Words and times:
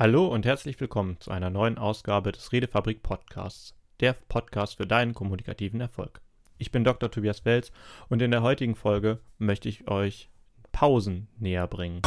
Hallo 0.00 0.28
und 0.28 0.46
herzlich 0.46 0.78
willkommen 0.78 1.16
zu 1.18 1.32
einer 1.32 1.50
neuen 1.50 1.76
Ausgabe 1.76 2.30
des 2.30 2.52
Redefabrik 2.52 3.02
Podcasts, 3.02 3.74
der 3.98 4.12
Podcast 4.12 4.76
für 4.76 4.86
deinen 4.86 5.12
kommunikativen 5.12 5.80
Erfolg. 5.80 6.20
Ich 6.56 6.70
bin 6.70 6.84
Dr. 6.84 7.10
Tobias 7.10 7.44
Welz 7.44 7.72
und 8.08 8.22
in 8.22 8.30
der 8.30 8.42
heutigen 8.42 8.76
Folge 8.76 9.18
möchte 9.38 9.68
ich 9.68 9.88
euch 9.88 10.30
Pausen 10.70 11.26
näher 11.40 11.66
bringen. 11.66 12.02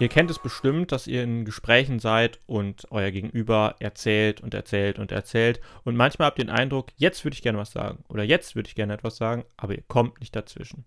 Ihr 0.00 0.08
kennt 0.08 0.30
es 0.30 0.38
bestimmt, 0.38 0.92
dass 0.92 1.06
ihr 1.06 1.22
in 1.22 1.44
Gesprächen 1.44 1.98
seid 1.98 2.40
und 2.46 2.86
euer 2.90 3.10
Gegenüber 3.10 3.76
erzählt 3.80 4.40
und 4.40 4.54
erzählt 4.54 4.98
und 4.98 5.12
erzählt 5.12 5.60
und 5.84 5.94
manchmal 5.94 6.26
habt 6.26 6.38
ihr 6.38 6.46
den 6.46 6.54
Eindruck, 6.54 6.86
jetzt 6.96 7.22
würde 7.22 7.34
ich 7.34 7.42
gerne 7.42 7.58
was 7.58 7.72
sagen 7.72 8.02
oder 8.08 8.24
jetzt 8.24 8.56
würde 8.56 8.66
ich 8.66 8.74
gerne 8.74 8.94
etwas 8.94 9.18
sagen, 9.18 9.44
aber 9.58 9.74
ihr 9.74 9.84
kommt 9.86 10.18
nicht 10.20 10.34
dazwischen. 10.34 10.86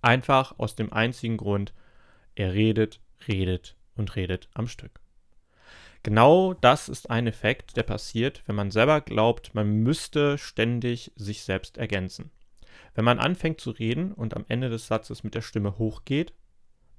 Einfach 0.00 0.58
aus 0.58 0.76
dem 0.76 0.94
einzigen 0.94 1.36
Grund, 1.36 1.74
er 2.34 2.54
redet, 2.54 3.00
redet 3.28 3.76
und 3.96 4.16
redet 4.16 4.48
am 4.54 4.66
Stück. 4.66 5.00
Genau 6.02 6.54
das 6.54 6.88
ist 6.88 7.10
ein 7.10 7.26
Effekt, 7.26 7.76
der 7.76 7.82
passiert, 7.82 8.42
wenn 8.46 8.56
man 8.56 8.70
selber 8.70 9.02
glaubt, 9.02 9.54
man 9.54 9.82
müsste 9.82 10.38
ständig 10.38 11.12
sich 11.16 11.42
selbst 11.42 11.76
ergänzen. 11.76 12.30
Wenn 12.94 13.04
man 13.04 13.18
anfängt 13.18 13.60
zu 13.60 13.72
reden 13.72 14.12
und 14.12 14.34
am 14.34 14.46
Ende 14.48 14.70
des 14.70 14.86
Satzes 14.86 15.22
mit 15.22 15.34
der 15.34 15.42
Stimme 15.42 15.76
hochgeht, 15.76 16.32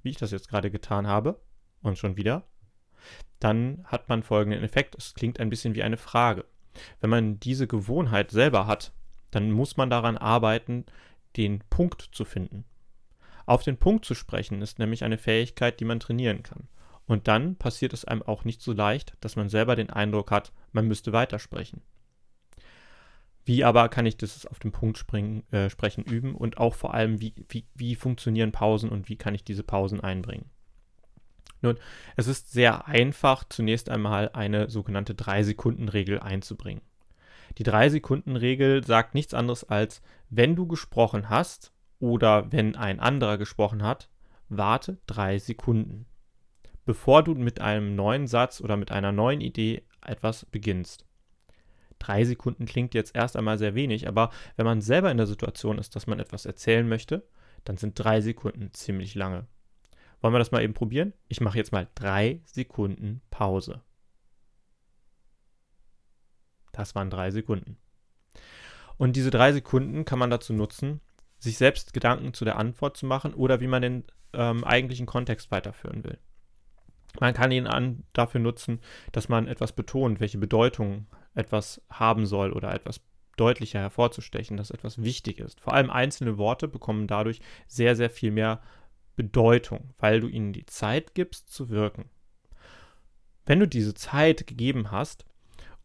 wie 0.06 0.10
ich 0.10 0.16
das 0.16 0.30
jetzt 0.30 0.48
gerade 0.48 0.70
getan 0.70 1.06
habe, 1.06 1.38
und 1.82 1.98
schon 1.98 2.16
wieder, 2.16 2.44
dann 3.40 3.84
hat 3.84 4.08
man 4.08 4.22
folgenden 4.22 4.62
Effekt. 4.62 4.94
Es 4.96 5.14
klingt 5.14 5.40
ein 5.40 5.50
bisschen 5.50 5.74
wie 5.74 5.82
eine 5.82 5.96
Frage. 5.96 6.44
Wenn 7.00 7.10
man 7.10 7.40
diese 7.40 7.66
Gewohnheit 7.66 8.30
selber 8.30 8.66
hat, 8.66 8.92
dann 9.30 9.50
muss 9.50 9.76
man 9.76 9.90
daran 9.90 10.16
arbeiten, 10.16 10.86
den 11.36 11.62
Punkt 11.70 12.08
zu 12.12 12.24
finden. 12.24 12.64
Auf 13.44 13.62
den 13.62 13.76
Punkt 13.76 14.04
zu 14.04 14.14
sprechen 14.14 14.62
ist 14.62 14.78
nämlich 14.78 15.04
eine 15.04 15.18
Fähigkeit, 15.18 15.78
die 15.80 15.84
man 15.84 16.00
trainieren 16.00 16.42
kann. 16.42 16.68
Und 17.06 17.28
dann 17.28 17.56
passiert 17.56 17.92
es 17.92 18.04
einem 18.04 18.22
auch 18.22 18.44
nicht 18.44 18.62
so 18.62 18.72
leicht, 18.72 19.16
dass 19.20 19.36
man 19.36 19.48
selber 19.48 19.76
den 19.76 19.90
Eindruck 19.90 20.30
hat, 20.30 20.52
man 20.72 20.88
müsste 20.88 21.12
weitersprechen. 21.12 21.82
Wie 23.46 23.62
aber 23.62 23.88
kann 23.88 24.06
ich 24.06 24.16
das 24.16 24.44
auf 24.44 24.58
den 24.58 24.72
Punkt 24.72 24.98
springen, 24.98 25.44
äh, 25.52 25.70
sprechen 25.70 26.04
üben 26.04 26.34
und 26.34 26.58
auch 26.58 26.74
vor 26.74 26.94
allem, 26.94 27.20
wie, 27.20 27.32
wie, 27.48 27.64
wie 27.76 27.94
funktionieren 27.94 28.50
Pausen 28.50 28.90
und 28.90 29.08
wie 29.08 29.16
kann 29.16 29.36
ich 29.36 29.44
diese 29.44 29.62
Pausen 29.62 30.00
einbringen? 30.00 30.50
Nun, 31.62 31.78
es 32.16 32.26
ist 32.26 32.50
sehr 32.50 32.88
einfach, 32.88 33.44
zunächst 33.48 33.88
einmal 33.88 34.30
eine 34.32 34.68
sogenannte 34.68 35.14
3-Sekunden-Regel 35.14 36.18
einzubringen. 36.18 36.82
Die 37.58 37.64
3-Sekunden-Regel 37.64 38.84
sagt 38.84 39.14
nichts 39.14 39.32
anderes 39.32 39.62
als, 39.62 40.02
wenn 40.28 40.56
du 40.56 40.66
gesprochen 40.66 41.30
hast 41.30 41.72
oder 42.00 42.50
wenn 42.50 42.74
ein 42.74 42.98
anderer 42.98 43.38
gesprochen 43.38 43.84
hat, 43.84 44.10
warte 44.48 44.98
3 45.06 45.38
Sekunden, 45.38 46.06
bevor 46.84 47.22
du 47.22 47.36
mit 47.36 47.60
einem 47.60 47.94
neuen 47.94 48.26
Satz 48.26 48.60
oder 48.60 48.76
mit 48.76 48.90
einer 48.90 49.12
neuen 49.12 49.40
Idee 49.40 49.84
etwas 50.04 50.46
beginnst. 50.46 51.06
Drei 52.06 52.24
Sekunden 52.24 52.66
klingt 52.66 52.94
jetzt 52.94 53.16
erst 53.16 53.36
einmal 53.36 53.58
sehr 53.58 53.74
wenig, 53.74 54.06
aber 54.06 54.30
wenn 54.54 54.64
man 54.64 54.80
selber 54.80 55.10
in 55.10 55.16
der 55.16 55.26
Situation 55.26 55.76
ist, 55.76 55.96
dass 55.96 56.06
man 56.06 56.20
etwas 56.20 56.46
erzählen 56.46 56.88
möchte, 56.88 57.26
dann 57.64 57.76
sind 57.76 57.94
drei 57.98 58.20
Sekunden 58.20 58.72
ziemlich 58.72 59.16
lange. 59.16 59.48
Wollen 60.20 60.32
wir 60.32 60.38
das 60.38 60.52
mal 60.52 60.62
eben 60.62 60.72
probieren? 60.72 61.14
Ich 61.26 61.40
mache 61.40 61.58
jetzt 61.58 61.72
mal 61.72 61.88
drei 61.96 62.42
Sekunden 62.44 63.22
Pause. 63.30 63.82
Das 66.70 66.94
waren 66.94 67.10
drei 67.10 67.32
Sekunden. 67.32 67.76
Und 68.98 69.16
diese 69.16 69.30
drei 69.30 69.52
Sekunden 69.52 70.04
kann 70.04 70.20
man 70.20 70.30
dazu 70.30 70.52
nutzen, 70.52 71.00
sich 71.38 71.58
selbst 71.58 71.92
Gedanken 71.92 72.34
zu 72.34 72.44
der 72.44 72.56
Antwort 72.56 72.96
zu 72.96 73.06
machen 73.06 73.34
oder 73.34 73.60
wie 73.60 73.66
man 73.66 73.82
den 73.82 74.04
ähm, 74.32 74.62
eigentlichen 74.62 75.06
Kontext 75.06 75.50
weiterführen 75.50 76.04
will. 76.04 76.18
Man 77.18 77.34
kann 77.34 77.50
ihn 77.50 77.66
an, 77.66 78.04
dafür 78.12 78.40
nutzen, 78.40 78.80
dass 79.10 79.28
man 79.28 79.48
etwas 79.48 79.72
betont, 79.72 80.20
welche 80.20 80.38
Bedeutung 80.38 81.08
etwas 81.36 81.80
haben 81.90 82.26
soll 82.26 82.52
oder 82.52 82.74
etwas 82.74 83.00
deutlicher 83.36 83.80
hervorzustechen, 83.80 84.56
dass 84.56 84.70
etwas 84.70 85.02
wichtig 85.02 85.38
ist. 85.38 85.60
Vor 85.60 85.74
allem 85.74 85.90
einzelne 85.90 86.38
Worte 86.38 86.68
bekommen 86.68 87.06
dadurch 87.06 87.40
sehr, 87.66 87.94
sehr 87.94 88.10
viel 88.10 88.30
mehr 88.30 88.62
Bedeutung, 89.14 89.94
weil 89.98 90.20
du 90.20 90.28
ihnen 90.28 90.52
die 90.52 90.66
Zeit 90.66 91.14
gibst 91.14 91.50
zu 91.50 91.70
wirken. 91.70 92.10
Wenn 93.44 93.60
du 93.60 93.68
diese 93.68 93.94
Zeit 93.94 94.46
gegeben 94.46 94.90
hast 94.90 95.24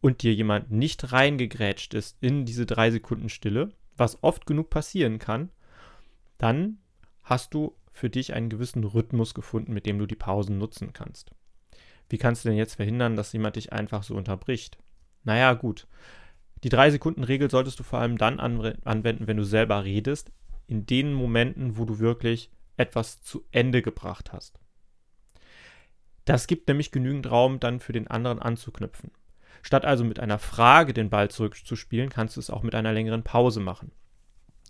und 0.00 0.22
dir 0.22 0.34
jemand 0.34 0.70
nicht 0.70 1.12
reingegrätscht 1.12 1.94
ist 1.94 2.16
in 2.20 2.44
diese 2.44 2.66
drei 2.66 2.90
Sekunden 2.90 3.28
Stille, 3.28 3.70
was 3.96 4.22
oft 4.22 4.46
genug 4.46 4.70
passieren 4.70 5.18
kann, 5.18 5.50
dann 6.38 6.78
hast 7.22 7.54
du 7.54 7.76
für 7.92 8.10
dich 8.10 8.34
einen 8.34 8.48
gewissen 8.48 8.84
Rhythmus 8.84 9.34
gefunden, 9.34 9.72
mit 9.72 9.86
dem 9.86 9.98
du 9.98 10.06
die 10.06 10.16
Pausen 10.16 10.58
nutzen 10.58 10.92
kannst. 10.92 11.30
Wie 12.08 12.18
kannst 12.18 12.44
du 12.44 12.48
denn 12.48 12.58
jetzt 12.58 12.74
verhindern, 12.74 13.16
dass 13.16 13.32
jemand 13.32 13.56
dich 13.56 13.72
einfach 13.72 14.02
so 14.02 14.14
unterbricht? 14.16 14.78
Naja, 15.24 15.54
gut. 15.54 15.86
Die 16.64 16.70
3-Sekunden-Regel 16.70 17.50
solltest 17.50 17.78
du 17.78 17.82
vor 17.82 17.98
allem 17.98 18.18
dann 18.18 18.38
anwenden, 18.40 19.26
wenn 19.26 19.36
du 19.36 19.44
selber 19.44 19.84
redest, 19.84 20.30
in 20.66 20.86
den 20.86 21.12
Momenten, 21.12 21.76
wo 21.76 21.84
du 21.84 21.98
wirklich 21.98 22.50
etwas 22.76 23.20
zu 23.22 23.44
Ende 23.50 23.82
gebracht 23.82 24.32
hast. 24.32 24.58
Das 26.24 26.46
gibt 26.46 26.68
nämlich 26.68 26.92
genügend 26.92 27.30
Raum 27.30 27.58
dann 27.58 27.80
für 27.80 27.92
den 27.92 28.06
anderen 28.06 28.38
anzuknüpfen. 28.38 29.10
Statt 29.62 29.84
also 29.84 30.04
mit 30.04 30.20
einer 30.20 30.38
Frage 30.38 30.92
den 30.92 31.10
Ball 31.10 31.30
zurückzuspielen, 31.30 32.10
kannst 32.10 32.36
du 32.36 32.40
es 32.40 32.50
auch 32.50 32.62
mit 32.62 32.74
einer 32.74 32.92
längeren 32.92 33.22
Pause 33.22 33.60
machen 33.60 33.92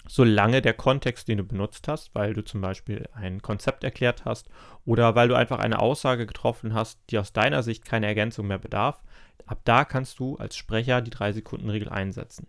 solange 0.06 0.62
der 0.62 0.74
Kontext, 0.74 1.28
den 1.28 1.38
du 1.38 1.44
benutzt 1.44 1.88
hast, 1.88 2.14
weil 2.14 2.34
du 2.34 2.42
zum 2.42 2.60
Beispiel 2.60 3.08
ein 3.12 3.40
Konzept 3.40 3.84
erklärt 3.84 4.24
hast 4.24 4.48
oder 4.84 5.14
weil 5.14 5.28
du 5.28 5.34
einfach 5.34 5.58
eine 5.58 5.78
Aussage 5.78 6.26
getroffen 6.26 6.74
hast, 6.74 6.98
die 7.10 7.18
aus 7.18 7.32
deiner 7.32 7.62
Sicht 7.62 7.84
keine 7.84 8.06
Ergänzung 8.06 8.46
mehr 8.46 8.58
bedarf, 8.58 9.02
ab 9.46 9.60
da 9.64 9.84
kannst 9.84 10.18
du 10.18 10.36
als 10.36 10.56
Sprecher 10.56 11.00
die 11.00 11.12
3-Sekunden-Regel 11.12 11.88
einsetzen. 11.88 12.46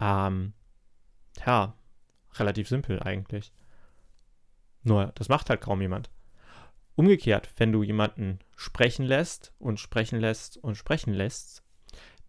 Ähm, 0.00 0.52
ja, 1.44 1.74
relativ 2.34 2.68
simpel 2.68 3.02
eigentlich. 3.02 3.52
Nur, 4.82 5.12
das 5.16 5.28
macht 5.28 5.50
halt 5.50 5.60
kaum 5.60 5.80
jemand. 5.80 6.10
Umgekehrt, 6.94 7.50
wenn 7.56 7.72
du 7.72 7.82
jemanden 7.82 8.38
sprechen 8.56 9.04
lässt 9.04 9.52
und 9.58 9.80
sprechen 9.80 10.20
lässt 10.20 10.56
und 10.58 10.76
sprechen 10.76 11.12
lässt, 11.12 11.62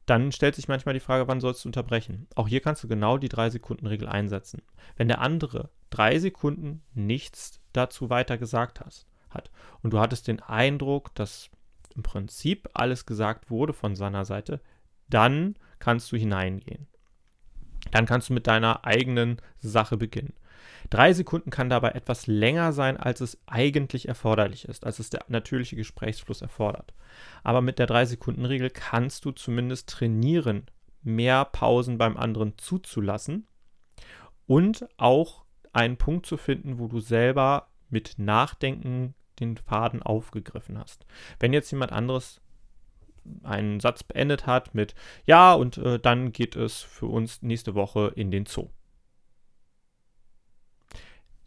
dann 0.07 0.31
stellt 0.31 0.55
sich 0.55 0.69
manchmal 0.69 0.93
die 0.93 1.01
Frage, 1.01 1.27
wann 1.27 1.41
sollst 1.41 1.63
du 1.63 1.69
unterbrechen? 1.69 2.27
Auch 2.33 2.47
hier 2.47 2.61
kannst 2.61 2.83
du 2.83 2.87
genau 2.87 3.17
die 3.17 3.29
3-Sekunden-Regel 3.29 4.07
einsetzen. 4.07 4.61
Wenn 4.95 5.09
der 5.09 5.19
andere 5.19 5.69
drei 5.89 6.17
Sekunden 6.17 6.81
nichts 6.93 7.59
dazu 7.73 8.09
weiter 8.09 8.37
gesagt 8.37 8.79
hast, 8.79 9.05
hat 9.29 9.51
und 9.83 9.91
du 9.91 9.99
hattest 9.99 10.27
den 10.27 10.39
Eindruck, 10.39 11.13
dass 11.13 11.49
im 11.93 12.03
Prinzip 12.03 12.69
alles 12.73 13.05
gesagt 13.05 13.49
wurde 13.49 13.73
von 13.73 13.95
seiner 13.97 14.23
Seite, 14.23 14.61
dann 15.09 15.55
kannst 15.79 16.09
du 16.11 16.17
hineingehen. 16.17 16.87
Dann 17.91 18.05
kannst 18.05 18.29
du 18.29 18.33
mit 18.33 18.47
deiner 18.47 18.85
eigenen 18.85 19.41
Sache 19.59 19.97
beginnen. 19.97 20.33
Drei 20.89 21.13
Sekunden 21.13 21.49
kann 21.49 21.69
dabei 21.69 21.91
etwas 21.91 22.27
länger 22.27 22.71
sein, 22.73 22.97
als 22.97 23.21
es 23.21 23.37
eigentlich 23.45 24.07
erforderlich 24.07 24.65
ist, 24.65 24.85
als 24.85 24.99
es 24.99 25.09
der 25.09 25.25
natürliche 25.27 25.75
Gesprächsfluss 25.75 26.41
erfordert. 26.41 26.93
Aber 27.43 27.61
mit 27.61 27.79
der 27.79 27.87
Drei-Sekunden-Regel 27.87 28.69
kannst 28.69 29.25
du 29.25 29.31
zumindest 29.31 29.89
trainieren, 29.89 30.65
mehr 31.03 31.45
Pausen 31.45 31.97
beim 31.97 32.17
anderen 32.17 32.57
zuzulassen 32.57 33.47
und 34.45 34.87
auch 34.97 35.45
einen 35.73 35.97
Punkt 35.97 36.25
zu 36.25 36.37
finden, 36.37 36.79
wo 36.79 36.87
du 36.87 36.99
selber 36.99 37.67
mit 37.89 38.15
Nachdenken 38.17 39.13
den 39.39 39.57
Faden 39.57 40.01
aufgegriffen 40.01 40.77
hast. 40.79 41.05
Wenn 41.39 41.53
jetzt 41.53 41.71
jemand 41.71 41.91
anderes 41.91 42.41
einen 43.43 43.79
Satz 43.79 44.03
beendet 44.03 44.47
hat 44.47 44.73
mit 44.73 44.95
Ja, 45.25 45.53
und 45.53 45.77
äh, 45.77 45.99
dann 45.99 46.31
geht 46.31 46.55
es 46.55 46.81
für 46.81 47.07
uns 47.07 47.41
nächste 47.41 47.75
Woche 47.75 48.11
in 48.15 48.31
den 48.31 48.45
Zoo 48.45 48.69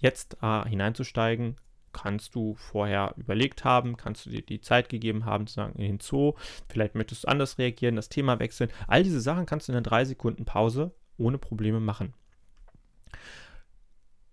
jetzt 0.00 0.36
äh, 0.42 0.68
hineinzusteigen, 0.68 1.56
kannst 1.92 2.34
du 2.34 2.54
vorher 2.54 3.14
überlegt 3.16 3.64
haben, 3.64 3.96
kannst 3.96 4.26
du 4.26 4.30
dir 4.30 4.42
die 4.42 4.60
Zeit 4.60 4.88
gegeben 4.88 5.24
haben, 5.24 5.46
zu 5.46 5.54
sagen, 5.54 5.98
Zoo, 6.00 6.34
vielleicht 6.68 6.94
möchtest 6.94 7.24
du 7.24 7.28
anders 7.28 7.58
reagieren, 7.58 7.96
das 7.96 8.08
Thema 8.08 8.38
wechseln. 8.38 8.70
All 8.86 9.02
diese 9.02 9.20
Sachen 9.20 9.46
kannst 9.46 9.68
du 9.68 9.72
in 9.72 9.76
einer 9.76 9.82
3 9.82 10.04
Sekunden 10.04 10.44
Pause 10.44 10.94
ohne 11.16 11.38
Probleme 11.38 11.80
machen. 11.80 12.14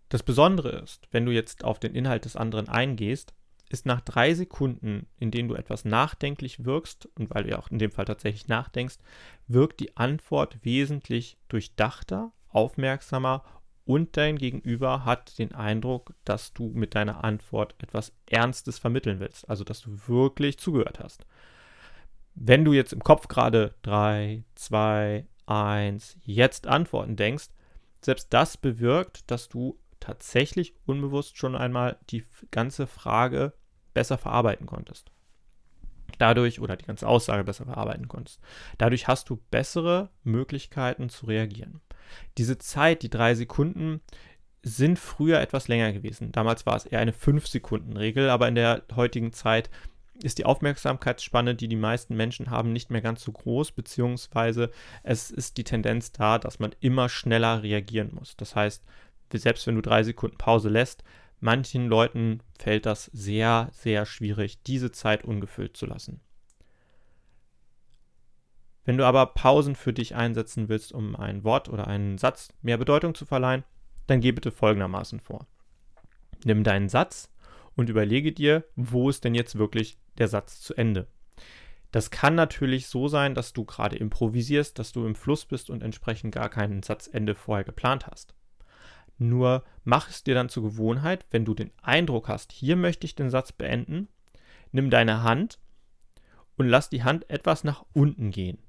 Das 0.10 0.24
Besondere 0.24 0.70
ist, 0.70 1.08
wenn 1.12 1.26
du 1.26 1.32
jetzt 1.32 1.64
auf 1.64 1.80
den 1.80 1.94
Inhalt 1.94 2.26
des 2.26 2.38
anderen 2.38 2.70
eingehst, 2.70 3.34
ist 3.70 3.86
nach 3.86 4.00
drei 4.00 4.34
Sekunden, 4.34 5.08
in 5.18 5.32
denen 5.32 5.50
du 5.50 5.56
etwas 5.56 5.84
nachdenklich 5.84 6.64
wirkst, 6.64 7.10
und 7.16 7.34
weil 7.34 7.44
du 7.44 7.50
ja 7.50 7.60
auch 7.60 7.70
in 7.70 7.80
dem 7.80 7.92
Fall 7.92 8.06
tatsächlich 8.06 8.48
nachdenkst, 8.48 8.98
wirkt 9.48 9.82
die 9.82 9.98
Antwort 9.98 10.64
wesentlich 10.64 11.38
durchdachter, 11.50 12.32
aufmerksamer 12.48 13.44
und 13.88 14.18
dein 14.18 14.38
Gegenüber 14.38 15.06
hat 15.06 15.40
den 15.40 15.56
Eindruck, 15.56 16.14
dass 16.26 16.54
du 16.54 16.72
mit 16.74 16.94
deiner 16.94 17.24
Antwort 17.24 17.74
etwas 17.80 18.12
Ernstes 18.30 18.78
vermitteln 18.78 19.22
willst, 19.22 19.50
also 19.50 19.64
dass 19.64 19.80
du 19.80 19.98
wirklich 20.08 20.60
zugehört 20.60 21.00
hast. 21.00 21.26
Wenn 22.36 22.66
du 22.66 22.74
jetzt 22.74 22.92
im 22.92 23.02
Kopf 23.04 23.30
gerade 23.30 23.74
3, 23.84 24.44
2, 24.56 25.26
1, 25.46 26.18
jetzt 26.22 26.68
antworten 26.68 27.16
denkst, 27.16 27.48
selbst 28.02 28.34
das 28.34 28.58
bewirkt, 28.58 29.32
dass 29.32 29.48
du 29.48 29.80
tatsächlich 30.02 30.76
unbewusst 30.86 31.38
schon 31.38 31.56
einmal 31.56 31.98
die 32.10 32.26
ganze 32.52 32.88
Frage 32.88 33.54
besser 33.94 34.18
verarbeiten 34.18 34.68
konntest. 34.68 35.12
Dadurch 36.18 36.60
oder 36.60 36.76
die 36.76 36.86
ganze 36.86 37.08
Aussage 37.08 37.46
besser 37.46 37.66
verarbeiten 37.66 38.10
konntest. 38.10 38.42
Dadurch 38.78 39.08
hast 39.08 39.30
du 39.30 39.38
bessere 39.50 40.10
Möglichkeiten 40.24 41.10
zu 41.10 41.26
reagieren. 41.26 41.80
Diese 42.38 42.58
Zeit, 42.58 43.04
die 43.04 43.10
drei 43.10 43.36
Sekunden, 43.36 44.02
sind 44.64 45.00
früher 45.00 45.40
etwas 45.40 45.68
länger 45.68 45.94
gewesen. 45.94 46.32
Damals 46.32 46.66
war 46.66 46.76
es 46.76 46.86
eher 46.86 47.00
eine 47.00 47.14
5-Sekunden-Regel, 47.14 48.30
aber 48.30 48.48
in 48.48 48.56
der 48.56 48.84
heutigen 48.96 49.32
Zeit 49.32 49.70
ist 50.24 50.40
die 50.40 50.46
Aufmerksamkeitsspanne, 50.46 51.56
die 51.56 51.68
die 51.68 51.76
meisten 51.76 52.16
Menschen 52.16 52.50
haben, 52.50 52.74
nicht 52.74 52.90
mehr 52.90 53.02
ganz 53.02 53.24
so 53.24 53.32
groß, 53.32 53.72
beziehungsweise 53.72 54.72
es 55.04 55.30
ist 55.32 55.58
die 55.58 55.64
Tendenz 55.64 56.12
da, 56.12 56.40
dass 56.40 56.60
man 56.60 56.76
immer 56.80 57.08
schneller 57.08 57.62
reagieren 57.64 58.12
muss. 58.14 58.36
Das 58.36 58.56
heißt, 58.56 58.84
selbst 59.32 59.68
wenn 59.68 59.76
du 59.76 59.82
drei 59.82 60.04
Sekunden 60.04 60.38
Pause 60.38 60.70
lässt, 60.70 61.04
manchen 61.40 61.88
Leuten 61.88 62.42
fällt 62.58 62.86
das 62.86 63.06
sehr, 63.14 63.70
sehr 63.74 64.06
schwierig, 64.06 64.64
diese 64.64 64.92
Zeit 64.92 65.24
ungefüllt 65.24 65.78
zu 65.78 65.86
lassen. 65.86 66.22
Wenn 68.88 68.98
du 68.98 69.06
aber 69.06 69.26
Pausen 69.26 69.76
für 69.76 69.92
dich 69.92 70.16
einsetzen 70.16 70.70
willst, 70.70 70.94
um 70.94 71.18
ein 71.18 71.44
Wort 71.44 71.68
oder 71.68 71.88
einen 71.88 72.18
Satz 72.18 72.54
mehr 72.62 72.78
Bedeutung 72.78 73.14
zu 73.16 73.26
verleihen, 73.26 73.66
dann 74.08 74.22
geh 74.22 74.32
bitte 74.32 74.50
folgendermaßen 74.50 75.20
vor. 75.20 75.46
Nimm 76.46 76.64
deinen 76.64 76.88
Satz 76.88 77.30
und 77.76 77.90
überlege 77.90 78.32
dir, 78.32 78.64
wo 78.78 79.10
ist 79.10 79.26
denn 79.26 79.36
jetzt 79.36 79.58
wirklich 79.58 79.98
der 80.18 80.30
Satz 80.30 80.62
zu 80.62 80.74
Ende. 80.74 81.08
Das 81.92 82.12
kann 82.12 82.36
natürlich 82.36 82.88
so 82.88 83.10
sein, 83.10 83.36
dass 83.36 83.52
du 83.52 83.66
gerade 83.66 83.98
improvisierst, 83.98 84.80
dass 84.80 84.94
du 84.94 85.06
im 85.06 85.16
Fluss 85.16 85.44
bist 85.44 85.70
und 85.70 85.84
entsprechend 85.84 86.34
gar 86.34 86.48
keinen 86.48 86.82
Satzende 86.82 87.36
vorher 87.36 87.66
geplant 87.66 88.08
hast. 88.08 88.36
Nur 89.18 89.66
mach 89.84 90.10
es 90.10 90.24
dir 90.24 90.34
dann 90.34 90.48
zur 90.48 90.64
Gewohnheit, 90.64 91.26
wenn 91.30 91.44
du 91.44 91.54
den 91.54 91.72
Eindruck 91.82 92.30
hast, 92.30 92.54
hier 92.54 92.78
möchte 92.78 93.06
ich 93.06 93.16
den 93.16 93.32
Satz 93.32 93.52
beenden, 93.52 94.08
nimm 94.72 94.90
deine 94.90 95.24
Hand 95.24 95.60
und 96.56 96.70
lass 96.70 96.90
die 96.90 97.04
Hand 97.04 97.30
etwas 97.30 97.66
nach 97.66 97.84
unten 97.92 98.32
gehen. 98.32 98.60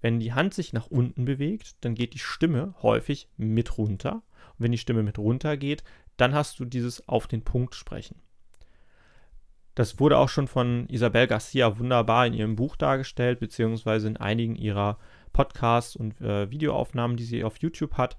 Wenn 0.00 0.20
die 0.20 0.32
Hand 0.32 0.54
sich 0.54 0.72
nach 0.72 0.86
unten 0.86 1.24
bewegt, 1.24 1.76
dann 1.84 1.94
geht 1.94 2.14
die 2.14 2.18
Stimme 2.18 2.74
häufig 2.82 3.28
mit 3.36 3.78
runter. 3.78 4.14
Und 4.14 4.64
wenn 4.64 4.72
die 4.72 4.78
Stimme 4.78 5.02
mit 5.02 5.18
runter 5.18 5.56
geht, 5.56 5.84
dann 6.16 6.34
hast 6.34 6.58
du 6.58 6.64
dieses 6.64 7.08
auf 7.08 7.26
den 7.26 7.42
Punkt 7.42 7.74
sprechen. 7.74 8.20
Das 9.74 10.00
wurde 10.00 10.16
auch 10.16 10.30
schon 10.30 10.48
von 10.48 10.88
Isabel 10.88 11.26
Garcia 11.26 11.78
wunderbar 11.78 12.26
in 12.26 12.32
ihrem 12.32 12.56
Buch 12.56 12.76
dargestellt, 12.76 13.40
beziehungsweise 13.40 14.08
in 14.08 14.16
einigen 14.16 14.56
ihrer 14.56 14.98
Podcasts 15.34 15.96
und 15.96 16.18
äh, 16.22 16.50
Videoaufnahmen, 16.50 17.18
die 17.18 17.24
sie 17.24 17.44
auf 17.44 17.58
YouTube 17.58 17.98
hat. 17.98 18.16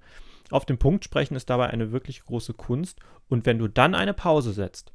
Auf 0.50 0.64
den 0.64 0.78
Punkt 0.78 1.04
sprechen 1.04 1.34
ist 1.34 1.50
dabei 1.50 1.68
eine 1.70 1.90
wirklich 1.90 2.22
große 2.22 2.54
Kunst. 2.54 3.00
Und 3.28 3.44
wenn 3.44 3.58
du 3.58 3.66
dann 3.66 3.96
eine 3.96 4.14
Pause 4.14 4.52
setzt, 4.52 4.92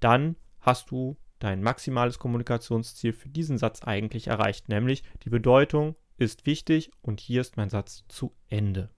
dann 0.00 0.36
hast 0.60 0.90
du 0.90 1.16
dein 1.38 1.62
maximales 1.62 2.18
Kommunikationsziel 2.18 3.12
für 3.12 3.28
diesen 3.28 3.58
Satz 3.58 3.82
eigentlich 3.82 4.28
erreicht, 4.28 4.68
nämlich 4.68 5.02
die 5.22 5.30
Bedeutung 5.30 5.96
ist 6.16 6.46
wichtig 6.46 6.90
und 7.00 7.20
hier 7.20 7.40
ist 7.40 7.56
mein 7.56 7.70
Satz 7.70 8.04
zu 8.08 8.34
Ende. 8.48 8.90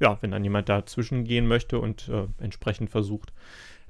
Ja, 0.00 0.18
wenn 0.20 0.32
dann 0.32 0.44
jemand 0.44 0.68
dazwischen 0.68 1.24
gehen 1.24 1.46
möchte 1.46 1.78
und 1.78 2.08
äh, 2.08 2.26
entsprechend 2.38 2.90
versucht, 2.90 3.32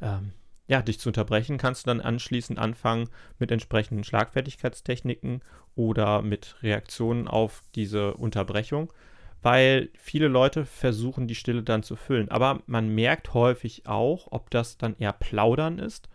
ähm, 0.00 0.32
ja, 0.69 0.82
dich 0.82 1.00
zu 1.00 1.08
unterbrechen, 1.08 1.58
kannst 1.58 1.84
du 1.84 1.90
dann 1.90 2.00
anschließend 2.00 2.58
anfangen 2.58 3.08
mit 3.38 3.50
entsprechenden 3.50 4.05
Schlagfertigkeitstechniken 4.05 5.43
oder 5.75 6.23
mit 6.23 6.56
Reaktionen 6.62 7.29
auf 7.29 7.62
diese 7.75 8.14
Unterbrechung, 8.14 8.93
weil 9.43 9.91
viele 9.94 10.29
Leute 10.29 10.65
versuchen, 10.65 11.27
die 11.27 11.35
Stille 11.35 11.62
dann 11.62 11.83
zu 11.83 11.97
füllen. 11.97 12.31
Aber 12.31 12.62
man 12.67 12.89
merkt 12.89 13.35
häufig 13.35 13.87
auch, 13.87 14.29
ob 14.31 14.50
das 14.50 14.79
dann 14.79 14.97
eher 14.99 15.12
Plaudern 15.12 15.79
ist 15.79 16.09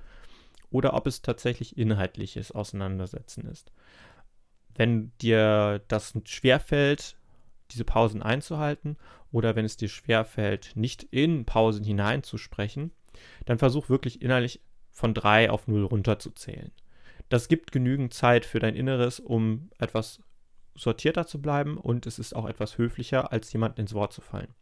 oder 0.72 0.94
ob 0.94 1.08
es 1.08 1.22
tatsächlich 1.22 1.78
inhaltliches 1.78 2.52
Auseinandersetzen 2.52 3.46
ist. 3.46 3.72
Wenn 4.76 5.12
dir 5.22 5.82
das 5.88 6.14
schwerfällt, 6.26 7.18
diese 7.72 7.84
Pausen 7.84 8.22
einzuhalten 8.22 8.98
oder 9.32 9.56
wenn 9.56 9.66
es 9.66 9.76
dir 9.76 9.90
schwerfällt, 9.90 10.72
nicht 10.76 11.04
in 11.04 11.46
Pausen 11.46 11.84
hineinzusprechen, 11.84 12.92
dann 13.46 13.58
versuch 13.58 13.90
wirklich 13.90 14.22
innerlich 14.22 14.62
von 14.92 15.14
3 15.14 15.52
auf 15.52 15.68
0 15.68 15.84
runterzuzählen. 15.84 16.72
Das 17.30 17.50
gibt 17.50 17.74
genügend 17.74 18.14
Zeit 18.14 18.46
für 18.46 18.60
dein 18.60 18.76
Inneres, 18.76 19.20
um 19.20 19.70
etwas 19.80 20.22
sortierter 20.78 21.28
zu 21.28 21.42
bleiben 21.42 21.78
und 21.78 22.06
es 22.06 22.20
ist 22.20 22.36
auch 22.36 22.46
etwas 22.46 22.78
höflicher, 22.78 23.32
als 23.32 23.52
jemand 23.52 23.80
ins 23.80 23.94
Wort 23.94 24.14
zu 24.14 24.22
fallen. 24.22 24.54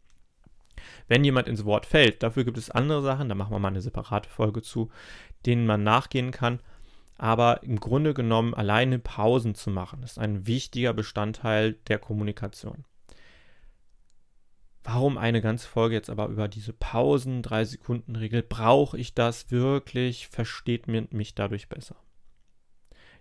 Wenn 1.07 1.23
jemand 1.23 1.47
ins 1.47 1.65
Wort 1.65 1.85
fällt, 1.85 2.23
dafür 2.23 2.43
gibt 2.43 2.57
es 2.57 2.71
andere 2.71 3.01
Sachen, 3.01 3.29
da 3.29 3.35
machen 3.35 3.51
wir 3.51 3.59
mal 3.59 3.69
eine 3.69 3.81
separate 3.81 4.29
Folge 4.29 4.61
zu, 4.61 4.89
denen 5.45 5.65
man 5.65 5.83
nachgehen 5.83 6.31
kann. 6.31 6.59
Aber 7.17 7.63
im 7.63 7.79
Grunde 7.79 8.13
genommen 8.13 8.53
alleine 8.53 8.99
Pausen 8.99 9.55
zu 9.55 9.69
machen, 9.69 10.03
ist 10.03 10.19
ein 10.19 10.47
wichtiger 10.47 10.93
Bestandteil 10.93 11.73
der 11.87 11.97
Kommunikation. 11.97 12.83
Warum 14.83 15.17
eine 15.17 15.41
ganze 15.41 15.67
Folge 15.67 15.95
jetzt 15.95 16.09
aber 16.09 16.27
über 16.27 16.47
diese 16.47 16.73
Pausen, 16.73 17.41
3-Sekunden-Regel? 17.41 18.43
Brauche 18.43 18.97
ich 18.99 19.15
das 19.15 19.49
wirklich? 19.49 20.27
Versteht 20.27 20.87
mich 20.87 21.33
dadurch 21.33 21.69
besser? 21.69 21.95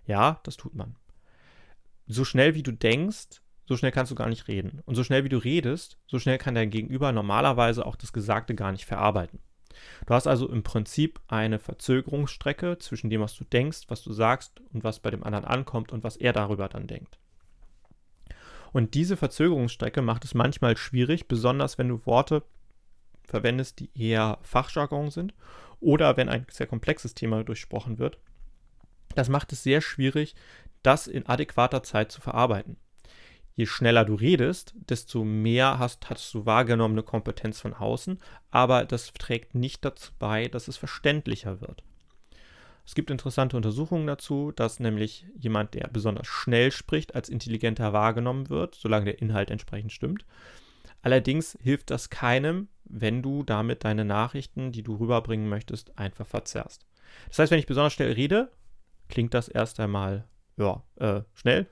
Ja, 0.05 0.39
das 0.43 0.57
tut 0.57 0.75
man. 0.75 0.95
So 2.07 2.23
schnell 2.23 2.55
wie 2.55 2.63
du 2.63 2.71
denkst, 2.71 3.41
so 3.65 3.77
schnell 3.77 3.91
kannst 3.91 4.11
du 4.11 4.15
gar 4.15 4.29
nicht 4.29 4.47
reden. 4.47 4.81
Und 4.85 4.95
so 4.95 5.03
schnell 5.03 5.23
wie 5.23 5.29
du 5.29 5.37
redest, 5.37 5.97
so 6.05 6.19
schnell 6.19 6.37
kann 6.37 6.55
dein 6.55 6.69
Gegenüber 6.69 7.11
normalerweise 7.11 7.85
auch 7.85 7.95
das 7.95 8.13
Gesagte 8.13 8.53
gar 8.53 8.71
nicht 8.71 8.85
verarbeiten. 8.85 9.39
Du 10.05 10.13
hast 10.13 10.27
also 10.27 10.47
im 10.47 10.63
Prinzip 10.63 11.19
eine 11.27 11.59
Verzögerungsstrecke 11.59 12.77
zwischen 12.77 13.09
dem, 13.09 13.21
was 13.21 13.35
du 13.35 13.43
denkst, 13.43 13.83
was 13.87 14.03
du 14.03 14.13
sagst 14.13 14.61
und 14.73 14.83
was 14.83 14.99
bei 14.99 15.11
dem 15.11 15.23
anderen 15.23 15.45
ankommt 15.45 15.91
und 15.91 16.03
was 16.03 16.15
er 16.15 16.31
darüber 16.31 16.69
dann 16.69 16.87
denkt. 16.87 17.19
Und 18.71 18.93
diese 18.93 19.17
Verzögerungsstrecke 19.17 20.01
macht 20.01 20.25
es 20.25 20.33
manchmal 20.33 20.77
schwierig, 20.77 21.27
besonders 21.27 21.77
wenn 21.77 21.89
du 21.89 22.05
Worte 22.05 22.43
verwendest, 23.23 23.79
die 23.79 23.89
eher 23.95 24.37
Fachjargon 24.43 25.11
sind 25.11 25.33
oder 25.79 26.17
wenn 26.17 26.29
ein 26.29 26.45
sehr 26.49 26.67
komplexes 26.67 27.13
Thema 27.13 27.43
durchsprochen 27.43 27.97
wird. 27.99 28.19
Das 29.15 29.29
macht 29.29 29.53
es 29.53 29.63
sehr 29.63 29.81
schwierig, 29.81 30.35
das 30.85 31.07
in 31.07 31.25
adäquater 31.25 31.83
Zeit 31.83 32.11
zu 32.11 32.21
verarbeiten. 32.21 32.77
Je 33.55 33.65
schneller 33.65 34.03
du 34.03 34.15
redest, 34.15 34.73
desto 34.75 35.23
mehr 35.23 35.79
hast, 35.79 36.09
hast 36.09 36.33
du 36.33 36.45
wahrgenommene 36.45 37.03
Kompetenz 37.03 37.61
von 37.61 37.73
außen, 37.73 38.19
aber 38.51 38.83
das 38.83 39.13
trägt 39.13 39.55
nicht 39.55 39.85
dazu 39.85 40.11
bei, 40.19 40.49
dass 40.49 40.67
es 40.67 40.75
verständlicher 40.75 41.61
wird. 41.61 41.83
Es 42.85 42.93
gibt 42.95 43.09
interessante 43.09 43.55
Untersuchungen 43.55 44.05
dazu, 44.05 44.51
dass 44.51 44.79
nämlich 44.79 45.25
jemand, 45.39 45.73
der 45.73 45.87
besonders 45.87 46.27
schnell 46.27 46.71
spricht, 46.71 47.15
als 47.15 47.29
intelligenter 47.29 47.93
wahrgenommen 47.93 48.49
wird, 48.49 48.75
solange 48.75 49.05
der 49.05 49.21
Inhalt 49.21 49.49
entsprechend 49.49 49.91
stimmt. 49.91 50.25
Allerdings 51.01 51.57
hilft 51.61 51.91
das 51.91 52.09
keinem, 52.09 52.67
wenn 52.83 53.23
du 53.23 53.43
damit 53.43 53.85
deine 53.85 54.05
Nachrichten, 54.05 54.71
die 54.71 54.83
du 54.83 54.95
rüberbringen 54.95 55.49
möchtest, 55.49 55.97
einfach 55.97 56.27
verzerrst. 56.27 56.85
Das 57.29 57.39
heißt, 57.39 57.51
wenn 57.51 57.59
ich 57.59 57.65
besonders 57.65 57.93
schnell 57.93 58.11
rede, 58.11 58.51
klingt 59.07 59.33
das 59.33 59.47
erst 59.47 59.79
einmal 59.79 60.25
ja, 60.57 60.83
äh, 60.97 61.21
schnell. 61.33 61.67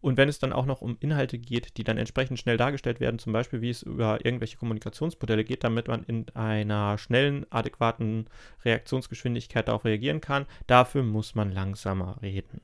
Und 0.00 0.16
wenn 0.16 0.28
es 0.28 0.38
dann 0.38 0.52
auch 0.52 0.66
noch 0.66 0.82
um 0.82 0.96
Inhalte 1.00 1.38
geht, 1.38 1.78
die 1.78 1.84
dann 1.84 1.98
entsprechend 1.98 2.38
schnell 2.38 2.56
dargestellt 2.56 3.00
werden, 3.00 3.18
zum 3.18 3.32
Beispiel 3.32 3.60
wie 3.60 3.70
es 3.70 3.82
über 3.82 4.24
irgendwelche 4.24 4.56
Kommunikationsmodelle 4.56 5.42
geht, 5.42 5.64
damit 5.64 5.88
man 5.88 6.04
in 6.04 6.28
einer 6.30 6.96
schnellen, 6.98 7.44
adäquaten 7.50 8.28
Reaktionsgeschwindigkeit 8.64 9.66
darauf 9.66 9.84
reagieren 9.84 10.20
kann, 10.20 10.46
dafür 10.66 11.02
muss 11.02 11.34
man 11.34 11.50
langsamer 11.50 12.20
reden. 12.22 12.60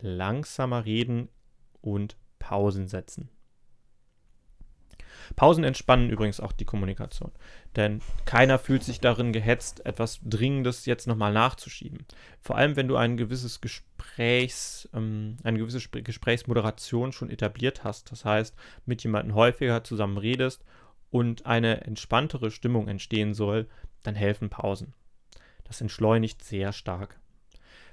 Langsamer 0.00 0.84
reden 0.84 1.28
und 1.80 2.16
Pausen 2.38 2.88
setzen. 2.88 3.28
Pausen 5.36 5.64
entspannen 5.64 6.10
übrigens 6.10 6.40
auch 6.40 6.52
die 6.52 6.64
Kommunikation. 6.64 7.32
Denn 7.76 8.00
keiner 8.24 8.58
fühlt 8.58 8.82
sich 8.82 9.00
darin 9.00 9.32
gehetzt, 9.32 9.84
etwas 9.86 10.20
Dringendes 10.22 10.86
jetzt 10.86 11.06
nochmal 11.06 11.32
nachzuschieben. 11.32 12.06
Vor 12.40 12.56
allem, 12.56 12.76
wenn 12.76 12.88
du 12.88 12.96
ein 12.96 13.16
gewisses 13.16 13.60
Gesprächs, 13.60 14.88
ähm, 14.94 15.36
eine 15.44 15.58
gewisse 15.58 15.80
Gesprächsmoderation 15.88 17.12
schon 17.12 17.30
etabliert 17.30 17.84
hast. 17.84 18.10
Das 18.12 18.24
heißt, 18.24 18.54
mit 18.86 19.02
jemandem 19.02 19.34
häufiger 19.34 19.84
zusammen 19.84 20.18
redest 20.18 20.64
und 21.10 21.46
eine 21.46 21.82
entspanntere 21.82 22.50
Stimmung 22.50 22.88
entstehen 22.88 23.34
soll, 23.34 23.68
dann 24.02 24.14
helfen 24.14 24.50
Pausen. 24.50 24.94
Das 25.64 25.80
entschleunigt 25.80 26.42
sehr 26.42 26.72
stark. 26.72 27.20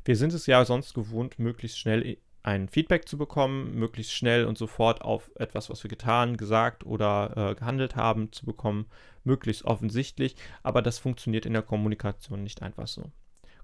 Wir 0.05 0.15
sind 0.15 0.33
es 0.33 0.45
ja 0.45 0.63
sonst 0.65 0.93
gewohnt, 0.93 1.39
möglichst 1.39 1.79
schnell 1.79 2.17
ein 2.45 2.69
Feedback 2.69 3.07
zu 3.07 3.17
bekommen, 3.17 3.73
möglichst 3.73 4.13
schnell 4.13 4.45
und 4.45 4.55
sofort 4.55 5.01
auf 5.01 5.31
etwas, 5.35 5.71
was 5.71 5.83
wir 5.83 5.89
getan, 5.89 6.37
gesagt 6.37 6.85
oder 6.85 7.33
äh, 7.35 7.55
gehandelt 7.55 7.95
haben, 7.95 8.31
zu 8.31 8.45
bekommen, 8.45 8.85
möglichst 9.23 9.65
offensichtlich, 9.65 10.35
aber 10.61 10.83
das 10.83 10.99
funktioniert 10.99 11.47
in 11.47 11.53
der 11.53 11.63
Kommunikation 11.63 12.43
nicht 12.43 12.61
einfach 12.61 12.87
so. 12.87 13.11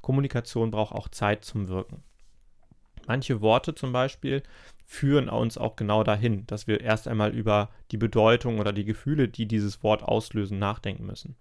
Kommunikation 0.01 0.71
braucht 0.71 0.95
auch 0.95 1.09
Zeit 1.09 1.45
zum 1.45 1.67
Wirken. 1.67 2.01
Manche 3.07 3.41
Worte 3.41 3.75
zum 3.75 3.93
Beispiel 3.93 4.41
führen 4.87 5.29
uns 5.29 5.59
auch 5.59 5.75
genau 5.75 6.03
dahin, 6.03 6.47
dass 6.47 6.65
wir 6.65 6.81
erst 6.81 7.07
einmal 7.07 7.35
über 7.35 7.69
die 7.91 7.97
Bedeutung 7.97 8.59
oder 8.59 8.73
die 8.73 8.85
Gefühle, 8.85 9.27
die 9.27 9.47
dieses 9.47 9.83
Wort 9.83 10.01
auslösen, 10.01 10.57
nachdenken 10.57 11.05
müssen. 11.05 11.35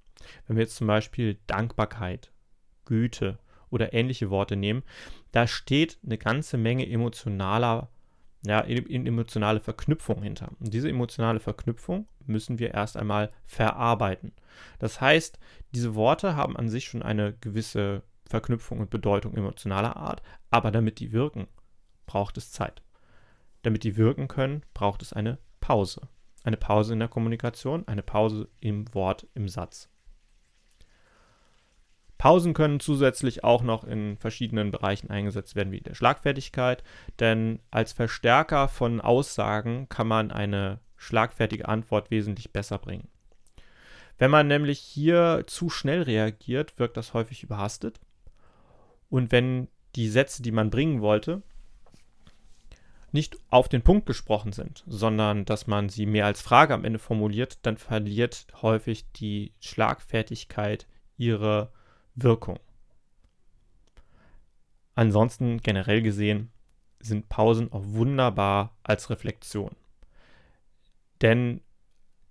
Wenn 0.47 0.57
wir 0.57 0.65
jetzt 0.65 0.77
zum 0.77 0.87
Beispiel 0.87 1.39
Dankbarkeit, 1.47 2.33
Güte 2.85 3.39
oder 3.71 3.93
ähnliche 3.93 4.31
Worte 4.31 4.57
nehmen, 4.57 4.83
da 5.33 5.47
steht 5.47 5.99
eine 6.05 6.19
ganze 6.19 6.57
Menge 6.59 6.89
emotionaler, 6.89 7.89
ja, 8.43 8.61
emotionale 8.61 9.61
Verknüpfung 9.61 10.23
hinter. 10.23 10.51
Und 10.61 10.73
diese 10.73 10.89
emotionale 10.89 11.41
Verknüpfung 11.41 12.07
müssen 12.27 12.59
wir 12.59 12.73
erst 12.75 12.97
einmal 12.97 13.31
verarbeiten. 13.45 14.33
Das 14.79 15.01
heißt, 15.01 15.39
diese 15.73 15.95
Worte 15.95 16.37
haben 16.37 16.57
an 16.57 16.69
sich 16.69 16.87
schon 16.87 17.03
eine 17.03 17.35
gewisse 17.41 18.03
Verknüpfung 18.27 18.81
und 18.81 18.91
Bedeutung 18.91 19.35
emotionaler 19.35 19.97
Art, 19.97 20.23
aber 20.51 20.71
damit 20.71 21.01
die 21.01 21.13
wirken, 21.13 21.49
braucht 22.07 22.37
es 22.39 22.53
Zeit. 22.53 22.83
Damit 23.63 23.85
die 23.85 23.97
wirken 23.97 24.29
können, 24.29 24.65
braucht 24.73 25.03
es 25.03 25.13
eine 25.13 25.39
Pause. 25.61 26.09
Eine 26.43 26.57
Pause 26.57 26.95
in 26.95 27.01
der 27.01 27.09
Kommunikation, 27.09 27.87
eine 27.87 28.03
Pause 28.03 28.49
im 28.61 28.93
Wort, 28.95 29.27
im 29.35 29.49
Satz. 29.49 29.91
Pausen 32.21 32.53
können 32.53 32.81
zusätzlich 32.81 33.45
auch 33.45 33.63
noch 33.63 33.83
in 33.83 34.19
verschiedenen 34.19 34.71
Bereichen 34.71 35.09
eingesetzt 35.09 35.57
werden, 35.57 35.73
wie 35.73 35.81
der 35.81 35.95
Schlagfertigkeit, 35.95 36.85
denn 37.19 37.61
als 37.71 37.95
Verstärker 37.95 38.69
von 38.69 39.01
Aussagen 39.01 39.89
kann 39.89 40.07
man 40.07 40.31
eine 40.31 40.81
schlagfertige 40.99 41.67
Antwort 41.67 42.11
wesentlich 42.11 42.53
besser 42.53 42.77
bringen. 42.77 43.09
Wenn 44.19 44.31
man 44.31 44.49
nämlich 44.49 44.81
hier 44.81 45.45
zu 45.47 45.71
schnell 45.71 46.03
reagiert, 46.03 46.79
wirkt 46.79 46.99
das 46.99 47.15
häufig 47.15 47.43
überhastet. 47.43 48.01
Und 49.09 49.33
wenn 49.33 49.69
die 49.97 50.11
Sätze, 50.11 50.43
die 50.43 50.53
man 50.53 50.69
bringen 50.69 51.01
wollte, 51.01 51.41
nicht 53.13 53.39
auf 53.49 53.67
den 53.67 53.81
Punkt 53.81 54.05
gesprochen 54.05 54.53
sind, 54.53 54.85
sondern 54.87 55.47
dass 55.47 55.67
man 55.67 55.89
sie 55.89 56.05
mehr 56.05 56.27
als 56.27 56.43
Frage 56.43 56.75
am 56.75 56.85
Ende 56.85 56.99
formuliert, 56.99 57.61
dann 57.63 57.79
verliert 57.79 58.47
häufig 58.61 59.11
die 59.13 59.55
Schlagfertigkeit 59.59 60.87
ihre 61.17 61.73
Wirkung. 62.15 62.59
Ansonsten 64.95 65.59
generell 65.59 66.03
gesehen 66.03 66.51
sind 67.01 67.29
Pausen 67.29 67.73
auch 67.73 67.85
wunderbar 67.85 68.77
als 68.83 69.09
Reflexion. 69.11 69.75
Denn 71.23 71.63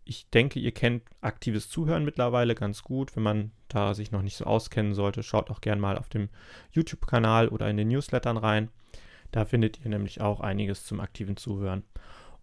ich 0.06 0.30
denke, 0.30 0.60
ihr 0.60 0.72
kennt 0.72 1.04
aktives 1.22 1.70
Zuhören 1.70 2.04
mittlerweile 2.04 2.56
ganz 2.56 2.84
gut. 2.84 3.16
Wenn 3.16 3.24
man 3.24 3.52
da 3.68 3.94
sich 3.94 4.12
noch 4.12 4.24
nicht 4.24 4.38
so 4.38 4.46
auskennen 4.46 4.94
sollte, 4.94 5.22
schaut 5.24 5.52
auch 5.52 5.62
gerne 5.62 5.82
mal 5.82 5.98
auf 5.98 6.10
dem 6.10 6.30
YouTube-Kanal 6.72 7.48
oder 7.48 7.70
in 7.70 7.78
den 7.78 7.90
Newslettern 7.90 8.38
rein. 8.38 8.70
Da 9.32 9.46
findet 9.46 9.80
ihr 9.84 9.90
nämlich 9.90 10.22
auch 10.22 10.40
einiges 10.40 10.86
zum 10.86 11.00
aktiven 11.00 11.38
Zuhören. 11.38 11.84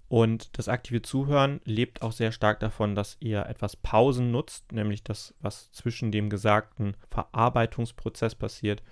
Und 0.09 0.57
das 0.57 0.69
aktive 0.69 1.03
Zuhören 1.03 1.61
lebt 1.65 2.03
auch 2.03 2.13
sehr 2.13 2.31
stark 2.31 2.61
davon, 2.61 2.95
dass 2.95 3.17
ihr 3.19 3.47
etwas 3.47 3.75
Pausen 3.77 4.31
nutzt, 4.31 4.71
nämlich 4.73 5.03
das, 5.03 5.35
was 5.41 5.73
zwischen 5.73 6.13
dem 6.13 6.31
gesagten 6.31 6.97
Verarbeitungsprozess 7.11 8.37
passiert 8.37 8.83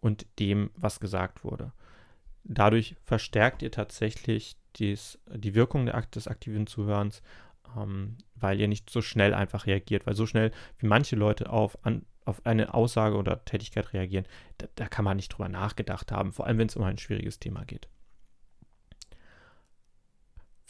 und 0.00 0.26
dem, 0.38 0.70
was 0.76 1.00
gesagt 1.00 1.44
wurde. 1.44 1.72
Dadurch 2.44 2.96
verstärkt 3.04 3.62
ihr 3.62 3.70
tatsächlich 3.70 4.56
dies, 4.76 5.18
die 5.34 5.54
Wirkung 5.54 5.86
des 6.14 6.28
aktiven 6.28 6.66
Zuhörens, 6.66 7.22
ähm, 7.76 8.18
weil 8.34 8.60
ihr 8.60 8.68
nicht 8.68 8.90
so 8.90 9.00
schnell 9.00 9.32
einfach 9.34 9.66
reagiert, 9.66 10.06
weil 10.06 10.14
so 10.14 10.26
schnell 10.26 10.50
wie 10.78 10.86
manche 10.86 11.16
Leute 11.16 11.50
auf, 11.50 11.78
an, 11.84 12.04
auf 12.24 12.44
eine 12.44 12.74
Aussage 12.74 13.16
oder 13.16 13.44
Tätigkeit 13.44 13.92
reagieren, 13.94 14.26
da, 14.58 14.66
da 14.74 14.88
kann 14.88 15.04
man 15.04 15.16
nicht 15.16 15.30
drüber 15.30 15.48
nachgedacht 15.48 16.12
haben, 16.12 16.32
vor 16.32 16.46
allem 16.46 16.58
wenn 16.58 16.68
es 16.68 16.76
um 16.76 16.82
ein 16.82 16.98
schwieriges 16.98 17.38
Thema 17.38 17.64
geht. 17.64 17.88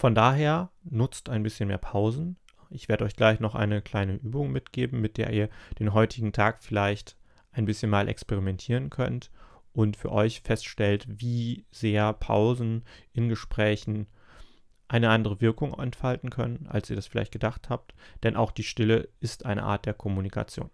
Von 0.00 0.14
daher 0.14 0.70
nutzt 0.82 1.28
ein 1.28 1.42
bisschen 1.42 1.68
mehr 1.68 1.76
Pausen. 1.76 2.38
Ich 2.70 2.88
werde 2.88 3.04
euch 3.04 3.16
gleich 3.16 3.38
noch 3.38 3.54
eine 3.54 3.82
kleine 3.82 4.14
Übung 4.14 4.50
mitgeben, 4.50 4.98
mit 4.98 5.18
der 5.18 5.30
ihr 5.30 5.50
den 5.78 5.92
heutigen 5.92 6.32
Tag 6.32 6.62
vielleicht 6.62 7.18
ein 7.52 7.66
bisschen 7.66 7.90
mal 7.90 8.08
experimentieren 8.08 8.88
könnt 8.88 9.30
und 9.74 9.98
für 9.98 10.10
euch 10.10 10.40
feststellt, 10.40 11.04
wie 11.06 11.66
sehr 11.70 12.14
Pausen 12.14 12.86
in 13.12 13.28
Gesprächen 13.28 14.06
eine 14.88 15.10
andere 15.10 15.42
Wirkung 15.42 15.78
entfalten 15.78 16.30
können, 16.30 16.66
als 16.66 16.88
ihr 16.88 16.96
das 16.96 17.06
vielleicht 17.06 17.32
gedacht 17.32 17.68
habt. 17.68 17.94
Denn 18.22 18.36
auch 18.36 18.52
die 18.52 18.64
Stille 18.64 19.10
ist 19.20 19.44
eine 19.44 19.64
Art 19.64 19.84
der 19.84 19.92
Kommunikation. 19.92 20.70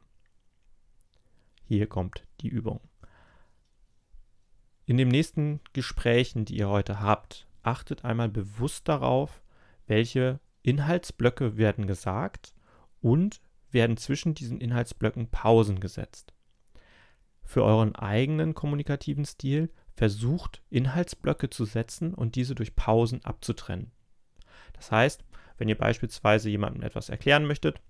Hier 1.65 1.89
kommt 1.89 2.29
die 2.43 2.49
Übung. 2.49 2.79
In 4.85 4.97
den 4.97 5.09
nächsten 5.09 5.59
Gesprächen, 5.73 6.45
die 6.45 6.59
ihr 6.59 6.69
heute 6.69 7.01
habt, 7.01 7.49
achtet 7.67 8.05
einmal 8.05 8.29
bewusst 8.29 8.89
darauf, 8.89 9.43
welche 9.87 10.41
Inhaltsblöcke 10.63 11.57
werden 11.57 11.87
gesagt 11.87 12.55
und 13.01 13.41
werden 13.71 13.97
zwischen 13.97 14.35
diesen 14.35 14.61
Inhaltsblöcken 14.61 15.31
Pausen 15.31 15.81
gesetzt. 15.81 16.33
Für 17.43 17.63
euren 17.63 17.95
eigenen 17.95 18.55
kommunikativen 18.55 19.25
Stil 19.25 19.71
versucht 19.95 20.63
Inhaltsblöcke 20.71 21.51
zu 21.51 21.65
setzen 21.65 22.15
und 22.15 22.35
diese 22.35 22.55
durch 22.55 22.75
Pausen 22.75 23.25
abzutrennen. 23.25 23.93
Das 24.73 24.91
heißt, 24.91 25.25
wenn 25.59 25.69
ihr 25.69 25.79
beispielsweise 25.79 26.51
jemandem 26.51 26.83
etwas 26.83 27.09
erklären 27.09 27.47
möchtet, 27.47 27.81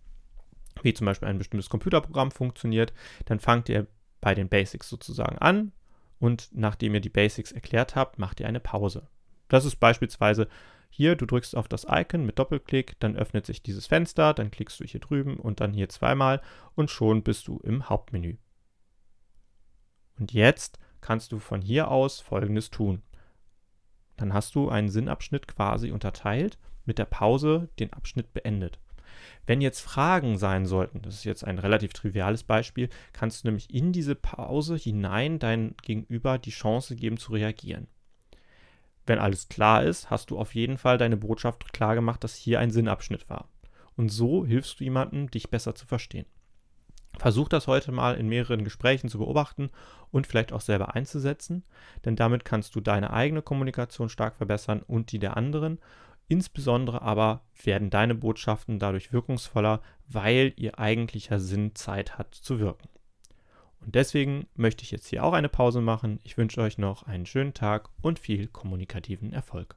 wie 0.82 0.94
zum 0.94 1.06
Beispiel 1.06 1.28
ein 1.28 1.38
bestimmtes 1.38 1.70
Computerprogramm 1.70 2.30
funktioniert, 2.30 2.92
dann 3.24 3.40
fangt 3.40 3.68
ihr 3.68 3.86
bei 4.20 4.34
den 4.34 4.48
Basics 4.48 4.88
sozusagen 4.88 5.38
an 5.38 5.72
und 6.18 6.50
nachdem 6.52 6.94
ihr 6.94 7.00
die 7.00 7.08
Basics 7.08 7.52
erklärt 7.52 7.96
habt, 7.96 8.18
macht 8.18 8.40
ihr 8.40 8.46
eine 8.46 8.60
Pause. 8.60 9.08
Das 9.48 9.64
ist 9.64 9.76
beispielsweise 9.76 10.48
hier, 10.88 11.16
du 11.16 11.26
drückst 11.26 11.56
auf 11.56 11.68
das 11.68 11.86
Icon 11.88 12.24
mit 12.24 12.38
Doppelklick, 12.38 12.98
dann 13.00 13.16
öffnet 13.16 13.46
sich 13.46 13.62
dieses 13.62 13.86
Fenster, 13.86 14.34
dann 14.34 14.50
klickst 14.50 14.80
du 14.80 14.84
hier 14.84 15.00
drüben 15.00 15.36
und 15.36 15.60
dann 15.60 15.72
hier 15.72 15.88
zweimal 15.88 16.40
und 16.74 16.90
schon 16.90 17.22
bist 17.22 17.48
du 17.48 17.58
im 17.58 17.88
Hauptmenü. 17.88 18.36
Und 20.18 20.32
jetzt 20.32 20.78
kannst 21.00 21.32
du 21.32 21.38
von 21.38 21.60
hier 21.60 21.90
aus 21.90 22.20
Folgendes 22.20 22.70
tun. 22.70 23.02
Dann 24.16 24.32
hast 24.32 24.54
du 24.54 24.70
einen 24.70 24.88
Sinnabschnitt 24.88 25.46
quasi 25.46 25.90
unterteilt, 25.90 26.58
mit 26.86 26.98
der 26.98 27.04
Pause 27.04 27.68
den 27.78 27.92
Abschnitt 27.92 28.32
beendet. 28.32 28.78
Wenn 29.46 29.60
jetzt 29.60 29.80
Fragen 29.80 30.38
sein 30.38 30.66
sollten, 30.66 31.02
das 31.02 31.14
ist 31.14 31.24
jetzt 31.24 31.44
ein 31.44 31.58
relativ 31.58 31.92
triviales 31.92 32.42
Beispiel, 32.42 32.88
kannst 33.12 33.44
du 33.44 33.48
nämlich 33.48 33.72
in 33.72 33.92
diese 33.92 34.14
Pause 34.14 34.76
hinein 34.76 35.38
dein 35.38 35.74
Gegenüber 35.82 36.38
die 36.38 36.50
Chance 36.50 36.96
geben 36.96 37.16
zu 37.18 37.32
reagieren. 37.32 37.88
Wenn 39.06 39.18
alles 39.18 39.48
klar 39.48 39.84
ist, 39.84 40.10
hast 40.10 40.30
du 40.30 40.38
auf 40.38 40.54
jeden 40.54 40.78
Fall 40.78 40.98
deine 40.98 41.16
Botschaft 41.16 41.72
klar 41.72 41.94
gemacht, 41.94 42.24
dass 42.24 42.34
hier 42.34 42.58
ein 42.58 42.70
Sinnabschnitt 42.70 43.30
war. 43.30 43.48
Und 43.96 44.10
so 44.10 44.44
hilfst 44.44 44.80
du 44.80 44.84
jemandem, 44.84 45.30
dich 45.30 45.48
besser 45.48 45.74
zu 45.74 45.86
verstehen. 45.86 46.26
Versuch 47.18 47.48
das 47.48 47.66
heute 47.66 47.92
mal 47.92 48.16
in 48.16 48.28
mehreren 48.28 48.64
Gesprächen 48.64 49.08
zu 49.08 49.18
beobachten 49.18 49.70
und 50.10 50.26
vielleicht 50.26 50.52
auch 50.52 50.60
selber 50.60 50.94
einzusetzen, 50.94 51.64
denn 52.04 52.14
damit 52.14 52.44
kannst 52.44 52.74
du 52.74 52.80
deine 52.80 53.12
eigene 53.12 53.40
Kommunikation 53.40 54.10
stark 54.10 54.36
verbessern 54.36 54.82
und 54.86 55.12
die 55.12 55.18
der 55.18 55.36
anderen. 55.36 55.78
Insbesondere 56.28 57.02
aber 57.02 57.42
werden 57.62 57.88
deine 57.88 58.14
Botschaften 58.14 58.78
dadurch 58.78 59.12
wirkungsvoller, 59.12 59.80
weil 60.08 60.52
ihr 60.56 60.78
eigentlicher 60.78 61.38
Sinn 61.38 61.74
Zeit 61.74 62.18
hat 62.18 62.34
zu 62.34 62.58
wirken. 62.58 62.88
Und 63.80 63.94
deswegen 63.94 64.46
möchte 64.54 64.82
ich 64.82 64.90
jetzt 64.90 65.06
hier 65.06 65.24
auch 65.24 65.32
eine 65.32 65.48
Pause 65.48 65.80
machen. 65.80 66.18
Ich 66.24 66.36
wünsche 66.36 66.60
euch 66.60 66.78
noch 66.78 67.04
einen 67.04 67.26
schönen 67.26 67.54
Tag 67.54 67.88
und 68.02 68.18
viel 68.18 68.48
kommunikativen 68.48 69.32
Erfolg. 69.32 69.76